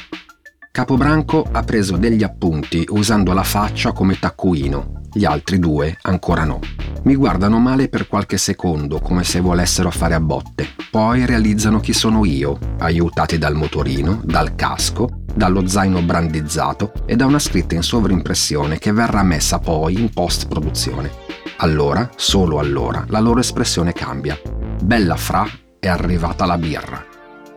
Capobranco 0.72 1.48
ha 1.52 1.64
preso 1.64 1.98
degli 1.98 2.24
appunti 2.24 2.86
usando 2.90 3.34
la 3.34 3.44
faccia 3.44 3.92
come 3.92 4.18
taccuino 4.20 5.00
gli 5.12 5.26
altri 5.26 5.58
due 5.58 5.98
ancora 6.04 6.44
no. 6.44 6.60
Mi 7.04 7.16
guardano 7.16 7.60
male 7.60 7.88
per 7.88 8.08
qualche 8.08 8.38
secondo, 8.38 9.00
come 9.00 9.24
se 9.24 9.40
volessero 9.40 9.90
fare 9.90 10.14
a 10.14 10.20
botte. 10.20 10.68
Poi 10.92 11.26
realizzano 11.26 11.80
chi 11.80 11.94
sono 11.94 12.26
io, 12.26 12.58
aiutati 12.80 13.38
dal 13.38 13.56
motorino, 13.56 14.22
dal 14.24 14.56
casco, 14.56 15.24
dallo 15.34 15.68
zaino 15.68 16.02
brandizzato 16.02 16.92
e 17.06 17.16
da 17.16 17.26
una 17.26 17.40
scritta 17.40 17.76
in 17.76 17.84
sovrimpressione 17.84 18.78
che 18.78 18.92
verrà 18.92 19.24
messa 19.24 19.60
poi 19.60 20.00
in 20.00 20.10
post-produzione. 20.10 21.12
Allora, 21.58 22.10
solo 22.16 22.60
allora, 22.60 23.06
la 23.08 23.20
loro 23.20 23.40
espressione 23.40 23.94
cambia. 23.94 24.40
Bella 24.84 25.16
fra, 25.16 25.48
è 25.80 25.88
arrivata 25.88 26.46
la 26.46 26.58
birra. 26.58 27.04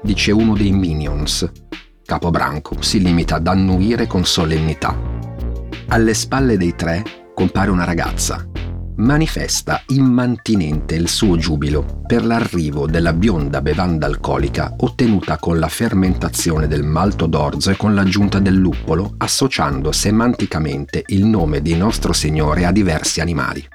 Dice 0.02 0.32
uno 0.32 0.54
dei 0.54 0.72
minions. 0.72 1.50
Capobranco 2.12 2.82
si 2.82 3.00
limita 3.00 3.36
ad 3.36 3.46
annuire 3.46 4.06
con 4.06 4.26
solennità. 4.26 4.94
Alle 5.88 6.12
spalle 6.12 6.58
dei 6.58 6.74
tre 6.76 7.02
compare 7.34 7.70
una 7.70 7.84
ragazza. 7.84 8.46
Manifesta 8.96 9.82
immantinente 9.86 10.94
il 10.94 11.08
suo 11.08 11.38
giubilo 11.38 12.02
per 12.06 12.26
l'arrivo 12.26 12.86
della 12.86 13.14
bionda 13.14 13.62
bevanda 13.62 14.04
alcolica 14.04 14.74
ottenuta 14.80 15.38
con 15.38 15.58
la 15.58 15.68
fermentazione 15.68 16.68
del 16.68 16.82
malto 16.82 17.24
d'orzo 17.24 17.70
e 17.70 17.78
con 17.78 17.94
l'aggiunta 17.94 18.40
del 18.40 18.56
luppolo, 18.56 19.14
associando 19.16 19.90
semanticamente 19.90 21.04
il 21.06 21.24
nome 21.24 21.62
di 21.62 21.74
Nostro 21.74 22.12
Signore 22.12 22.66
a 22.66 22.72
diversi 22.72 23.22
animali. 23.22 23.66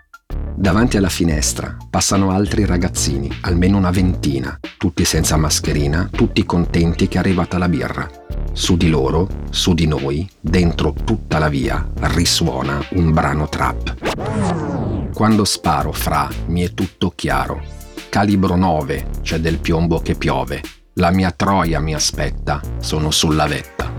Davanti 0.55 0.97
alla 0.97 1.09
finestra 1.09 1.75
passano 1.89 2.29
altri 2.29 2.65
ragazzini, 2.65 3.31
almeno 3.41 3.77
una 3.77 3.89
ventina, 3.89 4.59
tutti 4.77 5.05
senza 5.05 5.37
mascherina, 5.37 6.07
tutti 6.11 6.45
contenti 6.45 7.07
che 7.07 7.17
è 7.17 7.19
arrivata 7.19 7.57
la 7.57 7.67
birra. 7.67 8.25
Su 8.53 8.77
di 8.77 8.89
loro, 8.89 9.27
su 9.49 9.73
di 9.73 9.87
noi, 9.87 10.29
dentro 10.39 10.93
tutta 11.03 11.39
la 11.39 11.49
via, 11.49 11.87
risuona 11.99 12.83
un 12.91 13.11
brano 13.11 13.47
trap. 13.47 15.11
Quando 15.13 15.45
sparo 15.45 15.91
fra, 15.91 16.29
mi 16.47 16.63
è 16.63 16.73
tutto 16.73 17.11
chiaro. 17.15 17.61
Calibro 18.09 18.55
9, 18.55 19.07
c'è 19.21 19.39
del 19.39 19.59
piombo 19.59 19.99
che 19.99 20.15
piove. 20.15 20.61
La 20.93 21.11
mia 21.11 21.31
troia 21.31 21.79
mi 21.79 21.93
aspetta, 21.93 22.61
sono 22.79 23.11
sulla 23.11 23.45
vetta. 23.45 23.91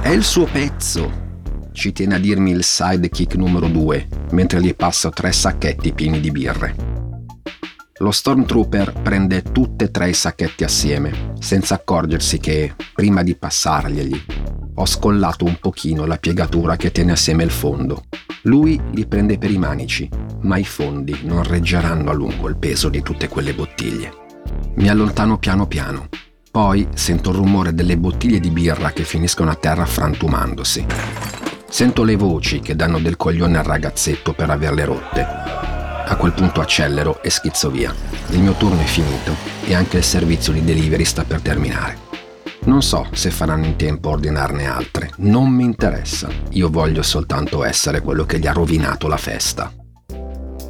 È 0.00 0.08
il 0.08 0.22
suo 0.22 0.44
pezzo, 0.44 1.24
ci 1.76 1.92
tiene 1.92 2.14
a 2.14 2.18
dirmi 2.18 2.52
il 2.52 2.64
sidekick 2.64 3.34
numero 3.34 3.68
2, 3.68 4.08
mentre 4.30 4.62
gli 4.62 4.74
passo 4.74 5.10
tre 5.10 5.30
sacchetti 5.30 5.92
pieni 5.92 6.20
di 6.20 6.30
birre. 6.30 6.95
Lo 8.00 8.10
Stormtrooper 8.10 8.92
prende 9.00 9.40
tutte 9.40 9.86
e 9.86 9.90
tre 9.90 10.10
i 10.10 10.12
sacchetti 10.12 10.64
assieme, 10.64 11.32
senza 11.40 11.76
accorgersi 11.76 12.38
che, 12.38 12.74
prima 12.92 13.22
di 13.22 13.34
passarglieli, 13.34 14.24
ho 14.74 14.84
scollato 14.84 15.46
un 15.46 15.56
pochino 15.58 16.04
la 16.04 16.18
piegatura 16.18 16.76
che 16.76 16.92
tiene 16.92 17.12
assieme 17.12 17.42
il 17.42 17.50
fondo. 17.50 18.04
Lui 18.42 18.78
li 18.92 19.06
prende 19.06 19.38
per 19.38 19.50
i 19.50 19.56
manici, 19.56 20.10
ma 20.42 20.58
i 20.58 20.64
fondi 20.64 21.20
non 21.22 21.42
reggeranno 21.42 22.10
a 22.10 22.12
lungo 22.12 22.48
il 22.48 22.58
peso 22.58 22.90
di 22.90 23.00
tutte 23.00 23.28
quelle 23.28 23.54
bottiglie. 23.54 24.12
Mi 24.74 24.90
allontano 24.90 25.38
piano 25.38 25.66
piano. 25.66 26.08
Poi 26.50 26.86
sento 26.92 27.30
il 27.30 27.36
rumore 27.36 27.72
delle 27.72 27.96
bottiglie 27.96 28.40
di 28.40 28.50
birra 28.50 28.92
che 28.92 29.04
finiscono 29.04 29.50
a 29.50 29.54
terra 29.54 29.86
frantumandosi. 29.86 30.84
Sento 31.66 32.04
le 32.04 32.16
voci 32.16 32.60
che 32.60 32.76
danno 32.76 32.98
del 32.98 33.16
coglione 33.16 33.56
al 33.56 33.64
ragazzetto 33.64 34.34
per 34.34 34.50
averle 34.50 34.84
rotte. 34.84 35.65
A 36.08 36.14
quel 36.14 36.32
punto 36.32 36.60
accelero 36.60 37.20
e 37.20 37.30
schizzo 37.30 37.68
via. 37.68 37.92
Il 38.28 38.38
mio 38.38 38.52
turno 38.52 38.80
è 38.80 38.84
finito 38.84 39.34
e 39.64 39.74
anche 39.74 39.96
il 39.96 40.04
servizio 40.04 40.52
di 40.52 40.62
delivery 40.62 41.04
sta 41.04 41.24
per 41.24 41.40
terminare. 41.40 41.98
Non 42.66 42.80
so 42.80 43.08
se 43.10 43.32
faranno 43.32 43.66
in 43.66 43.74
tempo 43.74 44.08
a 44.08 44.12
ordinarne 44.12 44.66
altre, 44.66 45.10
non 45.16 45.50
mi 45.50 45.64
interessa. 45.64 46.28
Io 46.50 46.70
voglio 46.70 47.02
soltanto 47.02 47.64
essere 47.64 48.02
quello 48.02 48.24
che 48.24 48.38
gli 48.38 48.46
ha 48.46 48.52
rovinato 48.52 49.08
la 49.08 49.16
festa. 49.16 49.72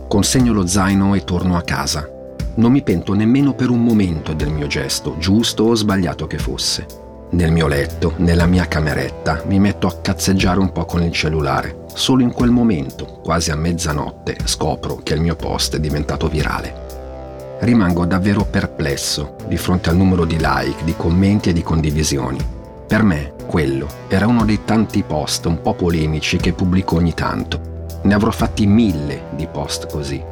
Consegno 0.09 0.55
lo 0.55 0.67
zaino 0.67 1.15
e 1.15 1.25
torno 1.25 1.59
a 1.59 1.63
casa. 1.63 2.09
Non 2.55 2.73
mi 2.73 2.83
pento 2.83 3.13
nemmeno 3.13 3.53
per 3.53 3.69
un 3.69 3.85
momento 3.85 4.33
del 4.33 4.49
mio 4.49 4.67
gesto, 4.67 5.17
giusto 5.19 5.65
o 5.65 5.75
sbagliato 5.75 6.27
che 6.27 6.39
fosse. 6.39 7.06
Nel 7.31 7.51
mio 7.51 7.67
letto, 7.67 8.15
nella 8.19 8.47
mia 8.47 8.67
cameretta, 8.67 9.43
mi 9.47 9.59
metto 9.59 9.87
a 9.87 9.97
cazzeggiare 10.01 10.61
un 10.61 10.73
po' 10.73 10.85
con 10.85 11.03
il 11.03 11.13
cellulare. 11.13 11.85
Solo 11.93 12.23
in 12.23 12.33
quel 12.33 12.51
momento, 12.51 13.21
quasi 13.23 13.51
a 13.51 13.57
mezzanotte, 13.57 14.37
scopro 14.45 14.97
che 15.03 15.15
il 15.15 15.21
mio 15.21 15.37
post 15.37 15.77
è 15.77 15.81
diventato 15.81 16.29
virale. 16.29 16.85
Rimango 17.61 18.05
davvero 18.05 18.45
perplesso 18.45 19.37
di 19.47 19.57
fronte 19.57 19.91
al 19.91 19.97
numero 19.97 20.25
di 20.25 20.37
like, 20.39 20.85
di 20.85 20.95
commenti 20.97 21.49
e 21.49 21.53
di 21.53 21.63
condivisioni. 21.63 22.39
Per 22.87 23.03
me, 23.03 23.33
quello 23.47 23.89
era 24.09 24.27
uno 24.27 24.45
dei 24.45 24.61
tanti 24.65 25.03
post 25.03 25.47
un 25.47 25.61
po' 25.61 25.75
polemici 25.75 26.37
che 26.37 26.53
pubblico 26.53 26.97
ogni 26.97 27.15
tanto 27.15 27.75
ne 28.07 28.15
avrò 28.15 28.31
fatti 28.31 28.67
mille 28.67 29.25
di 29.33 29.47
post 29.47 29.89
così. 29.91 30.23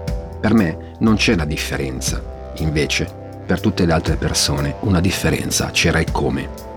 Per 0.41 0.55
me 0.55 0.95
non 0.99 1.17
c'è 1.17 1.35
la 1.35 1.45
differenza. 1.45 2.23
Invece, 2.59 3.13
per 3.45 3.61
tutte 3.61 3.85
le 3.85 3.93
altre 3.93 4.17
persone, 4.17 4.77
una 4.81 5.01
differenza 5.01 5.71
c'era 5.71 5.99
e 5.99 6.07
come. 6.11 6.73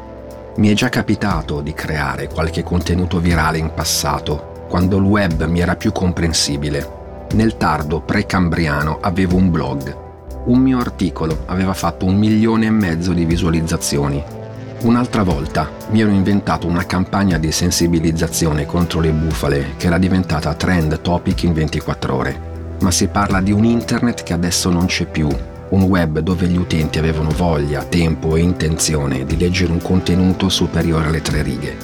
Mi 0.58 0.70
è 0.70 0.74
già 0.74 0.90
capitato 0.90 1.62
di 1.62 1.74
creare 1.74 2.28
qualche 2.28 2.64
contenuto 2.64 3.20
virale 3.20 3.58
in 3.58 3.72
passato, 3.74 4.66
quando 4.70 4.98
il 4.98 5.04
web 5.04 5.46
mi 5.46 5.60
era 5.60 5.76
più 5.76 5.92
comprensibile. 5.92 7.26
Nel 7.34 7.58
tardo 7.58 8.02
precambriano 8.02 9.00
avevo 9.02 9.38
un 9.38 9.50
blog. 9.50 10.06
Un 10.46 10.60
mio 10.60 10.80
articolo 10.80 11.44
aveva 11.48 11.74
fatto 11.74 12.06
un 12.06 12.16
milione 12.16 12.68
e 12.68 12.72
mezzo 12.72 13.14
di 13.14 13.26
visualizzazioni 13.26 14.36
Un'altra 14.80 15.24
volta 15.24 15.72
mi 15.90 16.02
ero 16.02 16.12
inventato 16.12 16.68
una 16.68 16.86
campagna 16.86 17.40
di 17.40 17.52
sensibilizzazione 17.52 18.68
contro 18.68 19.00
le 19.00 19.10
bufale 19.10 19.74
che 19.76 19.88
era 19.88 19.98
diventata 19.98 20.54
trend 20.54 21.02
topic 21.02 21.44
in 21.44 21.54
24 21.54 22.16
ore. 22.16 22.42
Ma 22.82 22.92
si 22.92 23.08
parla 23.08 23.42
di 23.42 23.52
un 23.52 23.66
internet 23.66 24.22
che 24.22 24.34
adesso 24.34 24.70
non 24.70 24.86
c'è 24.86 25.06
più, 25.06 25.28
un 25.70 25.84
web 25.84 26.20
dove 26.20 26.48
gli 26.48 26.58
utenti 26.58 27.00
avevano 27.00 27.30
voglia, 27.30 27.84
tempo 27.84 28.36
e 28.36 28.42
intenzione 28.42 29.26
di 29.26 29.38
leggere 29.38 29.72
un 29.72 29.82
contenuto 29.82 30.50
superiore 30.50 31.08
alle 31.08 31.22
tre 31.22 31.42
righe. 31.42 31.76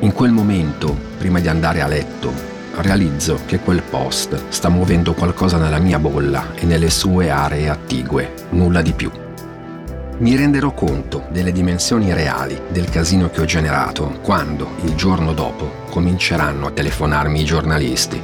In 0.00 0.12
quel 0.12 0.32
momento, 0.32 0.96
prima 1.18 1.40
di 1.40 1.48
andare 1.48 1.80
a 1.80 1.86
letto, 1.86 2.32
realizzo 2.76 3.40
che 3.46 3.60
quel 3.60 3.82
post 3.82 4.48
sta 4.48 4.68
muovendo 4.68 5.14
qualcosa 5.14 5.58
nella 5.58 5.78
mia 5.78 5.98
bolla 5.98 6.54
e 6.54 6.66
nelle 6.66 6.90
sue 6.90 7.30
aree 7.30 7.68
attigue, 7.68 8.32
nulla 8.50 8.82
di 8.82 8.92
più 8.92 9.10
mi 10.16 10.36
renderò 10.36 10.72
conto 10.72 11.24
delle 11.30 11.50
dimensioni 11.50 12.12
reali 12.12 12.56
del 12.70 12.88
casino 12.88 13.30
che 13.30 13.40
ho 13.40 13.44
generato 13.44 14.20
quando, 14.22 14.76
il 14.84 14.94
giorno 14.94 15.32
dopo, 15.32 15.68
cominceranno 15.90 16.68
a 16.68 16.70
telefonarmi 16.70 17.40
i 17.40 17.44
giornalisti 17.44 18.20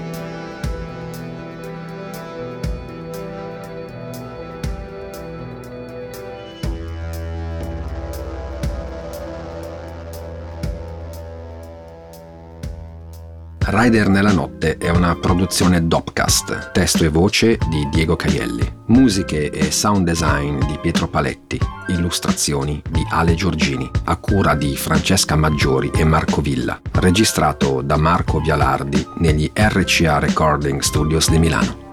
Rider 13.82 14.10
nella 14.10 14.34
notte 14.34 14.76
è 14.76 14.90
una 14.90 15.16
produzione 15.16 15.86
Dopcast, 15.86 16.70
testo 16.70 17.02
e 17.02 17.08
voce 17.08 17.56
di 17.70 17.88
Diego 17.90 18.14
Caielli, 18.14 18.70
musiche 18.88 19.48
e 19.48 19.70
sound 19.70 20.04
design 20.04 20.62
di 20.66 20.76
Pietro 20.82 21.08
Paletti, 21.08 21.58
illustrazioni 21.88 22.82
di 22.90 23.02
Ale 23.08 23.32
Giorgini, 23.32 23.90
a 24.04 24.16
cura 24.16 24.54
di 24.54 24.76
Francesca 24.76 25.34
Maggiori 25.34 25.90
e 25.94 26.04
Marco 26.04 26.42
Villa, 26.42 26.78
registrato 26.92 27.80
da 27.80 27.96
Marco 27.96 28.38
Vialardi 28.38 29.02
negli 29.14 29.50
RCA 29.50 30.18
Recording 30.18 30.82
Studios 30.82 31.30
di 31.30 31.38
Milano. 31.38 31.89